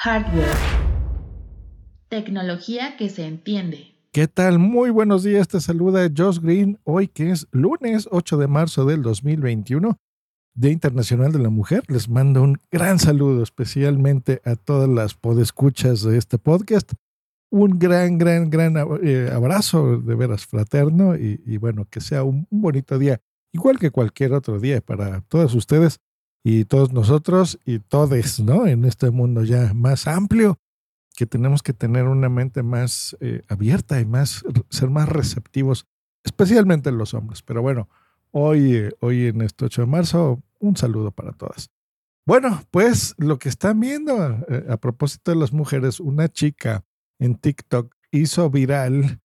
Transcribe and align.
Hardware. 0.00 0.54
Tecnología 2.08 2.96
que 2.96 3.08
se 3.08 3.26
entiende. 3.26 3.96
¿Qué 4.12 4.28
tal? 4.28 4.60
Muy 4.60 4.90
buenos 4.90 5.24
días. 5.24 5.48
Te 5.48 5.60
saluda 5.60 6.08
Josh 6.16 6.38
Green. 6.38 6.78
Hoy 6.84 7.08
que 7.08 7.32
es 7.32 7.48
lunes 7.50 8.08
8 8.12 8.36
de 8.36 8.46
marzo 8.46 8.84
del 8.84 9.02
2021, 9.02 9.98
Día 10.54 10.70
Internacional 10.70 11.32
de 11.32 11.40
la 11.40 11.50
Mujer. 11.50 11.82
Les 11.88 12.08
mando 12.08 12.44
un 12.44 12.58
gran 12.70 13.00
saludo 13.00 13.42
especialmente 13.42 14.40
a 14.44 14.54
todas 14.54 14.88
las 14.88 15.14
podescuchas 15.14 16.04
de 16.04 16.16
este 16.16 16.38
podcast. 16.38 16.92
Un 17.50 17.80
gran, 17.80 18.18
gran, 18.18 18.50
gran 18.50 18.76
eh, 19.02 19.28
abrazo 19.34 19.98
de 19.98 20.14
veras 20.14 20.46
fraterno 20.46 21.16
y, 21.16 21.42
y 21.44 21.56
bueno, 21.56 21.88
que 21.90 22.00
sea 22.00 22.22
un, 22.22 22.46
bonito 22.50 23.00
día, 23.00 23.20
igual 23.52 23.80
que 23.80 23.90
cualquier 23.90 24.32
otro 24.34 24.60
día 24.60 24.80
para 24.80 25.22
todos 25.22 25.56
ustedes 25.56 25.98
y 26.44 26.64
todos 26.64 26.92
nosotros 26.92 27.58
y 27.64 27.78
todes, 27.78 28.40
¿no? 28.40 28.66
En 28.66 28.84
este 28.84 29.10
mundo 29.10 29.44
ya 29.44 29.72
más 29.74 30.06
amplio 30.06 30.58
que 31.16 31.26
tenemos 31.26 31.62
que 31.62 31.72
tener 31.72 32.04
una 32.04 32.28
mente 32.28 32.62
más 32.62 33.16
eh, 33.20 33.42
abierta 33.48 34.00
y 34.00 34.04
más 34.04 34.44
ser 34.70 34.88
más 34.88 35.08
receptivos, 35.08 35.86
especialmente 36.22 36.92
los 36.92 37.12
hombres. 37.12 37.42
Pero 37.42 37.60
bueno, 37.60 37.88
hoy, 38.30 38.76
eh, 38.76 38.90
hoy 39.00 39.26
en 39.26 39.42
este 39.42 39.64
8 39.64 39.82
de 39.82 39.86
marzo, 39.88 40.42
un 40.60 40.76
saludo 40.76 41.10
para 41.10 41.32
todas. 41.32 41.70
Bueno, 42.24 42.62
pues 42.70 43.14
lo 43.18 43.38
que 43.38 43.48
están 43.48 43.80
viendo 43.80 44.44
eh, 44.48 44.66
a 44.68 44.76
propósito 44.76 45.32
de 45.32 45.38
las 45.38 45.52
mujeres, 45.52 45.98
una 45.98 46.28
chica 46.28 46.84
en 47.18 47.34
TikTok 47.34 47.94
hizo 48.12 48.48
viral 48.50 49.20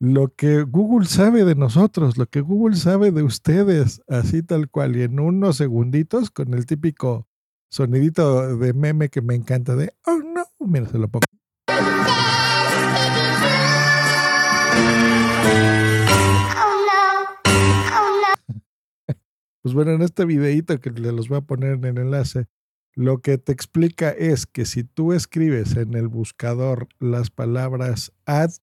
lo 0.00 0.34
que 0.34 0.62
Google 0.62 1.06
sabe 1.06 1.44
de 1.44 1.54
nosotros, 1.54 2.16
lo 2.16 2.24
que 2.24 2.40
Google 2.40 2.74
sabe 2.74 3.10
de 3.10 3.22
ustedes, 3.22 4.00
así 4.08 4.42
tal 4.42 4.70
cual, 4.70 4.96
y 4.96 5.02
en 5.02 5.20
unos 5.20 5.58
segunditos 5.58 6.30
con 6.30 6.54
el 6.54 6.64
típico 6.64 7.28
sonidito 7.70 8.56
de 8.56 8.72
meme 8.72 9.10
que 9.10 9.20
me 9.20 9.34
encanta 9.34 9.76
de, 9.76 9.92
oh 10.06 10.16
no, 10.16 10.44
mira, 10.58 10.88
se 10.88 10.98
lo 10.98 11.08
pongo. 11.08 11.26
Pues 19.62 19.74
bueno, 19.74 19.90
en 19.90 20.00
este 20.00 20.24
videito 20.24 20.80
que 20.80 20.88
les 20.88 21.28
voy 21.28 21.36
a 21.36 21.42
poner 21.42 21.74
en 21.74 21.84
el 21.84 21.98
enlace, 21.98 22.46
lo 22.94 23.18
que 23.18 23.36
te 23.36 23.52
explica 23.52 24.08
es 24.08 24.46
que 24.46 24.64
si 24.64 24.84
tú 24.84 25.12
escribes 25.12 25.76
en 25.76 25.92
el 25.92 26.08
buscador 26.08 26.88
las 26.98 27.28
palabras 27.28 28.10
Ads 28.24 28.62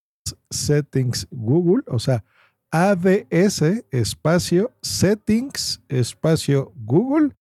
Settings 0.50 1.28
Google, 1.32 1.84
o 1.88 2.00
sea, 2.00 2.24
ADS 2.72 3.86
espacio 3.92 4.72
Settings 4.82 5.82
espacio 5.88 6.74
Google, 6.76 7.36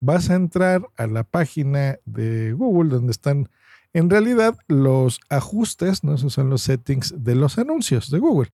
vas 0.00 0.30
a 0.30 0.34
entrar 0.34 0.88
a 0.96 1.06
la 1.06 1.24
página 1.24 1.98
de 2.04 2.52
Google 2.52 2.90
donde 2.90 3.12
están 3.12 3.48
en 3.92 4.08
realidad 4.08 4.56
los 4.68 5.20
ajustes, 5.28 6.04
¿no? 6.04 6.14
esos 6.14 6.32
son 6.32 6.48
los 6.50 6.62
settings 6.62 7.14
de 7.24 7.34
los 7.34 7.58
anuncios 7.58 8.10
de 8.10 8.18
Google. 8.18 8.50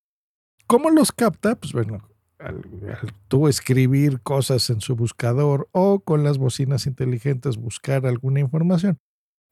¿Cómo 0.66 0.90
los 0.90 1.12
capta? 1.12 1.54
Pues 1.54 1.72
bueno, 1.72 2.08
al, 2.38 2.56
al, 3.00 3.12
tú 3.28 3.46
escribir 3.46 4.20
cosas 4.22 4.70
en 4.70 4.80
su 4.80 4.96
buscador 4.96 5.68
o 5.72 6.00
con 6.00 6.24
las 6.24 6.38
bocinas 6.38 6.86
inteligentes 6.86 7.58
buscar 7.58 8.06
alguna 8.06 8.40
información, 8.40 8.98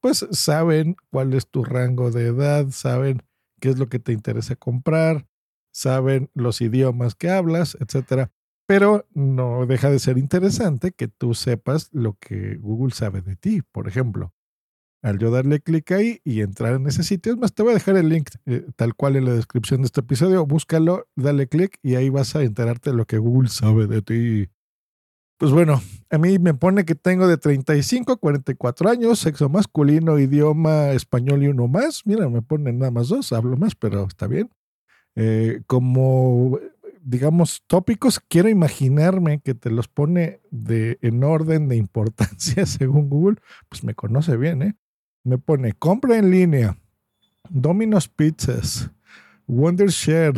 pues 0.00 0.26
saben 0.30 0.96
cuál 1.10 1.34
es 1.34 1.46
tu 1.46 1.64
rango 1.64 2.10
de 2.10 2.26
edad, 2.26 2.70
saben 2.70 3.22
qué 3.64 3.70
es 3.70 3.78
lo 3.78 3.88
que 3.88 3.98
te 3.98 4.12
interesa 4.12 4.56
comprar, 4.56 5.26
saben 5.72 6.28
los 6.34 6.60
idiomas 6.60 7.14
que 7.14 7.30
hablas, 7.30 7.78
etcétera. 7.80 8.30
Pero 8.66 9.06
no 9.14 9.64
deja 9.64 9.88
de 9.88 10.00
ser 10.00 10.18
interesante 10.18 10.92
que 10.92 11.08
tú 11.08 11.32
sepas 11.32 11.88
lo 11.90 12.18
que 12.20 12.56
Google 12.56 12.92
sabe 12.92 13.22
de 13.22 13.36
ti. 13.36 13.62
Por 13.62 13.88
ejemplo, 13.88 14.34
al 15.00 15.18
yo 15.18 15.30
darle 15.30 15.60
clic 15.60 15.92
ahí 15.92 16.20
y 16.24 16.42
entrar 16.42 16.74
en 16.74 16.86
ese 16.86 17.04
sitio, 17.04 17.32
es 17.32 17.38
más, 17.38 17.54
te 17.54 17.62
voy 17.62 17.70
a 17.70 17.76
dejar 17.76 17.96
el 17.96 18.10
link 18.10 18.28
eh, 18.44 18.66
tal 18.76 18.94
cual 18.94 19.16
en 19.16 19.24
la 19.24 19.32
descripción 19.32 19.80
de 19.80 19.86
este 19.86 20.00
episodio. 20.00 20.44
Búscalo, 20.44 21.08
dale 21.16 21.48
clic 21.48 21.78
y 21.82 21.94
ahí 21.94 22.10
vas 22.10 22.36
a 22.36 22.42
enterarte 22.42 22.90
de 22.90 22.96
lo 22.96 23.06
que 23.06 23.16
Google 23.16 23.48
sabe 23.48 23.86
de 23.86 24.02
ti. 24.02 24.50
Pues 25.36 25.52
bueno, 25.52 25.82
a 26.10 26.18
mí 26.18 26.38
me 26.38 26.54
pone 26.54 26.84
que 26.84 26.94
tengo 26.94 27.26
de 27.26 27.36
35 27.36 28.12
a 28.12 28.16
44 28.16 28.88
años, 28.88 29.18
sexo 29.18 29.48
masculino, 29.48 30.18
idioma 30.18 30.92
español 30.92 31.42
y 31.42 31.48
uno 31.48 31.66
más. 31.66 32.02
Mira, 32.06 32.28
me 32.28 32.40
ponen 32.40 32.78
nada 32.78 32.90
más 32.90 33.08
dos, 33.08 33.32
hablo 33.32 33.56
más, 33.56 33.74
pero 33.74 34.06
está 34.06 34.26
bien. 34.26 34.50
Eh, 35.16 35.62
como 35.66 36.58
digamos, 37.04 37.62
tópicos, 37.66 38.18
quiero 38.18 38.48
imaginarme 38.48 39.40
que 39.40 39.54
te 39.54 39.70
los 39.70 39.88
pone 39.88 40.40
de, 40.50 40.98
en 41.02 41.22
orden 41.22 41.68
de 41.68 41.76
importancia 41.76 42.66
según 42.66 43.08
Google, 43.08 43.36
pues 43.68 43.84
me 43.84 43.94
conoce 43.94 44.36
bien, 44.36 44.62
¿eh? 44.62 44.74
Me 45.22 45.38
pone 45.38 45.72
compra 45.72 46.18
en 46.18 46.30
línea, 46.30 46.78
Domino's 47.48 48.08
Pizzas, 48.08 48.90
Wondershare, 49.46 50.34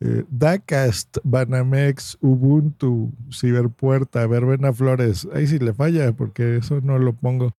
eh, 0.00 0.24
Dacast, 0.28 1.18
Banamex, 1.24 2.18
Ubuntu, 2.20 3.12
Ciberpuerta, 3.30 4.26
Verbena 4.26 4.72
Flores. 4.72 5.26
Ahí 5.32 5.46
sí 5.46 5.58
le 5.58 5.72
falla 5.72 6.12
porque 6.12 6.56
eso 6.56 6.80
no 6.80 6.98
lo 6.98 7.14
pongo. 7.14 7.52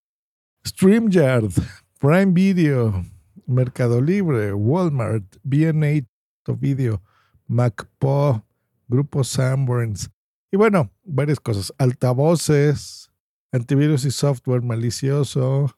StreamYard, 0.66 1.52
Prime 2.00 2.34
Video, 2.34 3.04
Mercado 3.46 4.02
Libre, 4.02 4.54
Walmart, 4.54 5.24
BN8 5.44 6.06
Video. 6.60 7.02
MacPo, 7.48 8.46
Grupo 8.88 9.24
Sanborns. 9.24 10.10
Y 10.52 10.58
bueno, 10.58 10.92
varias 11.04 11.40
cosas. 11.40 11.74
Altavoces, 11.78 13.10
antivirus 13.52 14.06
y 14.06 14.12
software 14.12 14.62
malicioso, 14.62 15.76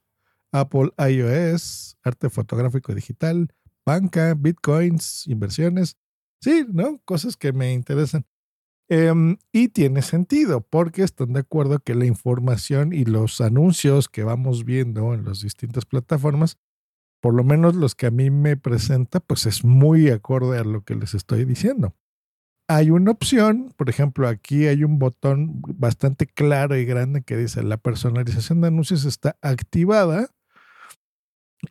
Apple 0.51 0.91
iOS, 0.97 1.97
arte 2.03 2.29
fotográfico 2.29 2.93
digital, 2.93 3.53
banca, 3.85 4.33
bitcoins, 4.33 5.27
inversiones. 5.27 5.95
Sí, 6.41 6.65
¿no? 6.71 6.99
Cosas 7.05 7.37
que 7.37 7.53
me 7.53 7.73
interesan. 7.73 8.25
Um, 8.89 9.37
y 9.51 9.69
tiene 9.69 10.01
sentido, 10.01 10.61
porque 10.61 11.03
están 11.03 11.33
de 11.33 11.41
acuerdo 11.41 11.79
que 11.79 11.93
la 11.93 12.05
información 12.05 12.91
y 12.93 13.05
los 13.05 13.39
anuncios 13.39 14.09
que 14.09 14.23
vamos 14.23 14.65
viendo 14.65 15.13
en 15.13 15.25
las 15.25 15.41
distintas 15.41 15.85
plataformas 15.85 16.57
por 17.21 17.33
lo 17.33 17.43
menos 17.43 17.75
los 17.75 17.95
que 17.95 18.07
a 18.07 18.11
mí 18.11 18.29
me 18.29 18.57
presenta, 18.57 19.19
pues 19.19 19.45
es 19.45 19.63
muy 19.63 20.09
acorde 20.09 20.59
a 20.59 20.63
lo 20.63 20.83
que 20.83 20.95
les 20.95 21.13
estoy 21.13 21.45
diciendo. 21.45 21.95
Hay 22.67 22.91
una 22.91 23.11
opción, 23.11 23.73
por 23.77 23.89
ejemplo, 23.89 24.27
aquí 24.27 24.67
hay 24.67 24.83
un 24.83 24.99
botón 24.99 25.61
bastante 25.61 26.27
claro 26.27 26.77
y 26.77 26.85
grande 26.85 27.23
que 27.23 27.35
dice 27.35 27.63
la 27.63 27.77
personalización 27.77 28.61
de 28.61 28.67
anuncios 28.67 29.05
está 29.05 29.37
activada. 29.41 30.29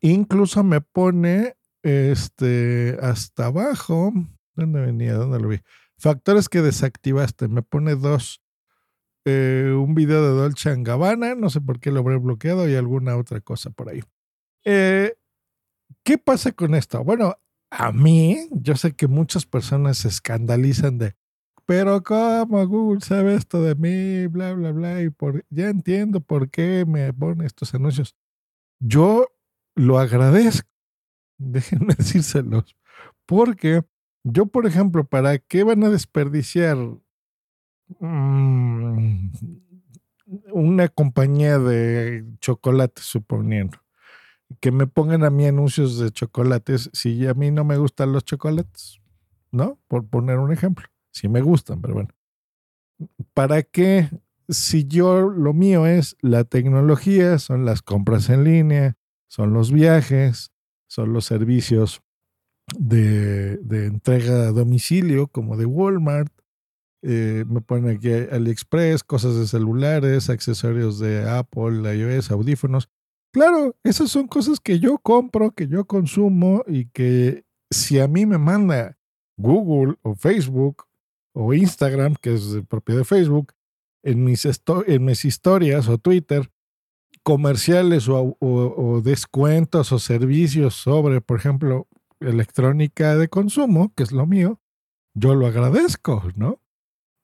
Incluso 0.01 0.65
me 0.65 0.81
pone 0.81 1.55
este 1.83 2.99
hasta 3.01 3.47
abajo. 3.47 4.12
¿Dónde 4.59 4.81
venía? 4.81 5.15
¿Dónde 5.15 5.39
lo 5.39 5.49
vi? 5.49 5.61
Factores 5.99 6.49
que 6.49 6.63
desactivaste. 6.63 7.49
Me 7.49 7.63
pone 7.63 7.95
dos. 7.95 8.43
Eh, 9.25 9.73
un 9.77 9.95
video 9.95 10.23
de 10.23 10.41
Dolce 10.41 10.75
Gabbana, 10.79 11.35
no 11.35 11.51
sé 11.51 11.61
por 11.61 11.81
qué 11.81 11.93
lo 11.93 12.01
habré 12.01 12.17
bloqueado 12.17 12.69
y 12.69 12.75
alguna 12.75 13.16
otra 13.16 13.41
cosa 13.41 13.71
por 13.71 13.89
ahí. 13.89 14.01
Eh, 14.65 15.15
¿Qué 16.03 16.19
pasa 16.19 16.53
con 16.53 16.75
esto? 16.75 17.05
Bueno, 17.05 17.37
a 17.71 17.93
mí, 17.93 18.49
yo 18.51 18.75
sé 18.77 18.95
que 18.95 19.07
muchas 19.07 19.45
personas 19.45 19.99
se 19.99 20.09
escandalizan 20.09 20.99
de, 20.99 21.15
pero 21.66 22.03
¿cómo 22.03 22.66
Google 22.66 23.03
sabe 23.03 23.34
esto 23.34 23.63
de 23.63 23.75
mí? 23.75 24.27
Bla, 24.28 24.54
bla, 24.54 24.72
bla. 24.72 25.03
Y 25.03 25.11
por, 25.11 25.45
ya 25.51 25.69
entiendo 25.69 26.21
por 26.21 26.51
qué 26.51 26.84
me 26.87 27.13
pone 27.13 27.45
estos 27.45 27.75
anuncios. 27.75 28.16
Yo 28.81 29.28
lo 29.75 29.99
agradezco. 29.99 30.69
Déjenme 31.39 31.95
decírselos. 31.95 32.75
Porque 33.27 33.84
yo, 34.33 34.47
por 34.47 34.66
ejemplo, 34.66 35.04
¿para 35.04 35.39
qué 35.39 35.65
van 35.65 35.84
a 35.84 35.91
desperdiciar 35.91 36.77
mmm, 38.01 39.30
una 40.53 40.89
compañía 40.89 41.59
de 41.59 42.25
chocolate, 42.41 43.03
suponiendo? 43.03 43.78
que 44.60 44.72
me 44.72 44.86
pongan 44.86 45.25
a 45.25 45.30
mí 45.30 45.47
anuncios 45.47 45.98
de 45.98 46.10
chocolates 46.10 46.91
si 46.92 47.27
a 47.27 47.34
mí 47.34 47.51
no 47.51 47.65
me 47.65 47.77
gustan 47.77 48.13
los 48.13 48.25
chocolates, 48.25 49.01
¿no? 49.51 49.78
Por 49.89 50.07
poner 50.07 50.39
un 50.39 50.53
ejemplo. 50.53 50.86
Sí 51.13 51.28
me 51.28 51.41
gustan, 51.41 51.80
pero 51.80 51.95
bueno. 51.95 52.10
¿Para 53.34 53.63
qué 53.63 54.09
si 54.48 54.86
yo 54.86 55.28
lo 55.28 55.53
mío 55.53 55.86
es 55.86 56.16
la 56.21 56.45
tecnología, 56.45 57.39
son 57.39 57.65
las 57.65 57.83
compras 57.83 58.30
en 58.30 58.45
línea, 58.45 58.97
son 59.28 59.53
los 59.53 59.71
viajes, 59.71 60.53
son 60.86 61.13
los 61.13 61.27
servicios 61.27 62.03
de, 62.76 63.56
de 63.59 63.86
entrega 63.86 64.48
a 64.48 64.53
domicilio 64.53 65.28
como 65.28 65.56
de 65.56 65.66
Walmart, 65.66 66.32
eh, 67.03 67.44
me 67.47 67.60
ponen 67.60 67.97
aquí 67.97 68.10
AliExpress, 68.12 69.04
cosas 69.04 69.36
de 69.36 69.47
celulares, 69.47 70.30
accesorios 70.30 70.98
de 70.98 71.28
Apple, 71.28 71.97
iOS, 71.97 72.30
audífonos. 72.30 72.88
Claro, 73.32 73.76
esas 73.84 74.10
son 74.10 74.26
cosas 74.26 74.59
que 74.59 74.80
yo 74.80 74.98
compro, 74.98 75.53
que 75.53 75.68
yo 75.68 75.84
consumo 75.86 76.65
y 76.66 76.86
que 76.86 77.44
si 77.70 78.00
a 78.00 78.09
mí 78.09 78.26
me 78.26 78.38
manda 78.38 78.98
Google 79.36 79.97
o 80.03 80.15
Facebook 80.15 80.84
o 81.34 81.54
Instagram, 81.54 82.16
que 82.20 82.34
es 82.34 82.59
propiedad 82.68 83.00
de 83.00 83.04
Facebook, 83.04 83.53
en 84.03 84.24
mis, 84.24 84.47
en 84.86 85.04
mis 85.04 85.24
historias 85.24 85.88
o 85.88 85.98
Twitter, 85.98 86.50
comerciales 87.22 88.09
o, 88.09 88.36
o, 88.41 89.00
descuentos 89.03 89.92
o 89.92 89.98
servicios 89.98 90.74
sobre, 90.74 91.20
por 91.20 91.38
ejemplo, 91.38 91.86
electrónica 92.20 93.16
de 93.16 93.28
consumo, 93.28 93.92
que 93.94 94.03
es 94.03 94.12
lo 94.12 94.26
mío, 94.26 94.60
yo 95.15 95.34
lo 95.34 95.47
agradezco, 95.47 96.22
¿no? 96.36 96.60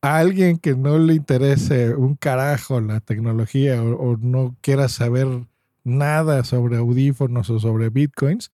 A 0.03 0.19
alguien 0.19 0.59
que 0.59 0.75
no 0.77 0.99
le 0.99 1.15
interese 1.15 1.95
un 1.95 2.17
carajo 2.17 2.81
la 2.81 3.01
tecnología 3.01 3.83
o 3.83 4.17
no 4.19 4.57
quiera 4.61 4.89
saber 4.89 5.47
nada 5.85 6.45
sobre 6.45 6.77
audífonos 6.77 7.51
o 7.51 7.61
sobre 7.61 7.91
bitcoins, 7.91 8.53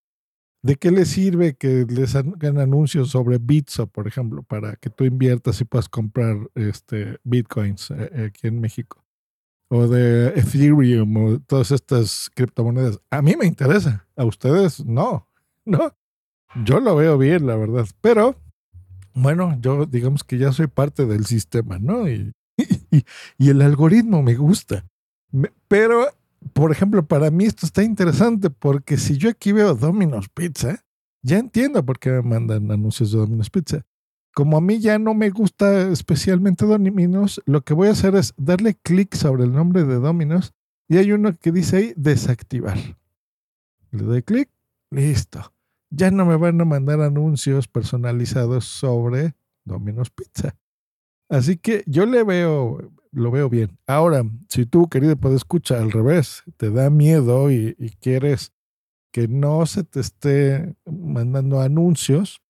¿de 0.62 0.76
qué 0.76 0.90
le 0.90 1.06
sirve 1.06 1.54
que 1.54 1.86
les 1.88 2.14
hagan 2.14 2.58
anuncios 2.58 3.10
sobre 3.10 3.38
Bitso, 3.38 3.86
por 3.86 4.06
ejemplo, 4.06 4.42
para 4.42 4.76
que 4.76 4.90
tú 4.90 5.04
inviertas 5.04 5.60
y 5.60 5.64
puedas 5.64 5.88
comprar 5.88 6.36
este, 6.54 7.18
bitcoins 7.24 7.90
eh, 7.92 8.10
eh, 8.12 8.24
aquí 8.26 8.48
en 8.48 8.60
México? 8.60 9.02
O 9.68 9.86
de 9.86 10.28
Ethereum 10.30 11.16
o 11.16 11.40
todas 11.40 11.70
estas 11.70 12.28
criptomonedas. 12.34 13.00
A 13.08 13.22
mí 13.22 13.36
me 13.36 13.46
interesa, 13.46 14.06
a 14.16 14.24
ustedes 14.24 14.84
no, 14.84 15.28
¿no? 15.64 15.94
Yo 16.54 16.80
lo 16.80 16.96
veo 16.96 17.16
bien, 17.18 17.46
la 17.46 17.56
verdad. 17.56 17.86
Pero, 18.00 18.36
bueno, 19.14 19.56
yo 19.60 19.86
digamos 19.86 20.24
que 20.24 20.38
ya 20.38 20.52
soy 20.52 20.66
parte 20.66 21.06
del 21.06 21.26
sistema, 21.26 21.78
¿no? 21.78 22.08
Y, 22.08 22.32
el 23.38 23.62
algoritmo 23.62 24.22
me 24.22 24.34
gusta. 24.34 24.84
pero 25.68 26.08
por 26.52 26.72
ejemplo, 26.72 27.06
para 27.06 27.30
mí 27.30 27.44
esto 27.44 27.66
está 27.66 27.82
interesante 27.82 28.50
porque 28.50 28.96
si 28.96 29.16
yo 29.16 29.30
aquí 29.30 29.52
veo 29.52 29.74
Domino's 29.74 30.28
Pizza, 30.28 30.84
ya 31.22 31.38
entiendo 31.38 31.84
por 31.84 31.98
qué 31.98 32.10
me 32.10 32.22
mandan 32.22 32.70
anuncios 32.70 33.12
de 33.12 33.18
Domino's 33.18 33.50
Pizza. 33.50 33.82
Como 34.32 34.56
a 34.56 34.60
mí 34.60 34.78
ya 34.78 34.98
no 34.98 35.12
me 35.12 35.30
gusta 35.30 35.90
especialmente 35.90 36.64
Domino's, 36.64 37.42
lo 37.46 37.62
que 37.62 37.74
voy 37.74 37.88
a 37.88 37.92
hacer 37.92 38.14
es 38.14 38.32
darle 38.36 38.74
clic 38.74 39.14
sobre 39.14 39.44
el 39.44 39.52
nombre 39.52 39.84
de 39.84 39.96
Domino's 39.96 40.52
y 40.88 40.96
hay 40.96 41.12
uno 41.12 41.36
que 41.36 41.52
dice 41.52 41.76
ahí 41.76 41.92
desactivar. 41.96 42.78
Le 43.90 44.02
doy 44.02 44.22
clic, 44.22 44.48
listo. 44.90 45.52
Ya 45.90 46.10
no 46.10 46.24
me 46.24 46.36
van 46.36 46.60
a 46.60 46.64
mandar 46.64 47.00
anuncios 47.00 47.68
personalizados 47.68 48.64
sobre 48.64 49.34
Domino's 49.64 50.10
Pizza. 50.10 50.56
Así 51.28 51.56
que 51.56 51.84
yo 51.86 52.06
le 52.06 52.24
veo 52.24 52.92
lo 53.12 53.30
veo 53.30 53.48
bien. 53.48 53.78
Ahora, 53.86 54.22
si 54.48 54.66
tú, 54.66 54.88
querido, 54.88 55.16
puedes 55.16 55.38
escuchar 55.38 55.78
al 55.78 55.90
revés, 55.90 56.42
te 56.56 56.70
da 56.70 56.90
miedo 56.90 57.50
y, 57.50 57.74
quieres 58.00 58.52
que 59.12 59.26
no 59.26 59.66
se 59.66 59.82
te 59.82 60.00
esté 60.00 60.76
mandando 60.84 61.60
anuncios, 61.60 62.40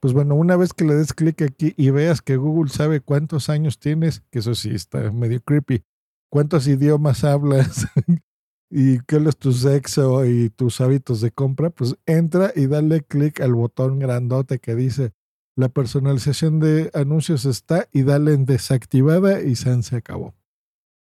pues 0.00 0.12
bueno, 0.12 0.34
una 0.34 0.56
vez 0.56 0.74
que 0.74 0.84
le 0.84 0.94
des 0.94 1.14
clic 1.14 1.42
aquí 1.42 1.72
y 1.76 1.90
veas 1.90 2.20
que 2.20 2.36
Google 2.36 2.70
sabe 2.70 3.00
cuántos 3.00 3.48
años 3.48 3.78
tienes, 3.78 4.22
que 4.30 4.40
eso 4.40 4.54
sí 4.54 4.70
está 4.70 5.10
medio 5.12 5.40
creepy, 5.40 5.82
cuántos 6.28 6.68
idiomas 6.68 7.24
hablas 7.24 7.86
y 8.70 9.00
cuál 9.00 9.26
es 9.26 9.36
tu 9.36 9.52
sexo 9.52 10.24
y 10.24 10.48
tus 10.50 10.80
hábitos 10.80 11.20
de 11.20 11.32
compra, 11.32 11.70
pues 11.70 11.96
entra 12.06 12.52
y 12.54 12.66
dale 12.66 13.02
clic 13.02 13.40
al 13.40 13.54
botón 13.54 13.98
grandote 13.98 14.60
que 14.60 14.74
dice 14.74 15.12
la 15.56 15.68
personalización 15.68 16.60
de 16.60 16.90
anuncios 16.94 17.44
está 17.44 17.88
y 17.92 18.02
dale 18.02 18.32
en 18.32 18.46
desactivada 18.46 19.42
y 19.42 19.56
se 19.56 19.96
acabó. 19.96 20.34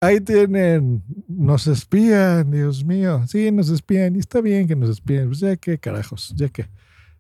Ahí 0.00 0.20
tienen, 0.20 1.04
nos 1.28 1.68
espían, 1.68 2.50
Dios 2.50 2.84
mío. 2.84 3.24
Sí, 3.28 3.52
nos 3.52 3.68
espían 3.68 4.16
y 4.16 4.18
está 4.18 4.40
bien 4.40 4.66
que 4.66 4.74
nos 4.74 4.90
espíen. 4.90 5.28
Pues 5.28 5.38
ya 5.38 5.56
que 5.56 5.78
carajos, 5.78 6.34
ya 6.34 6.48
que 6.48 6.62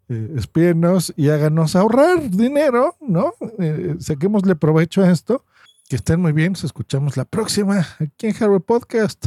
eh, 0.08 0.32
espíenos 0.36 1.12
y 1.16 1.28
háganos 1.28 1.76
ahorrar 1.76 2.28
dinero, 2.28 2.96
¿no? 3.00 3.34
Eh, 3.60 3.94
saquémosle 4.00 4.56
provecho 4.56 5.02
a 5.02 5.12
esto. 5.12 5.44
Que 5.88 5.96
estén 5.96 6.20
muy 6.20 6.32
bien. 6.32 6.52
Nos 6.52 6.64
escuchamos 6.64 7.16
la 7.16 7.24
próxima 7.24 7.86
aquí 8.00 8.26
en 8.26 8.42
Harvard 8.42 8.62
Podcast. 8.62 9.26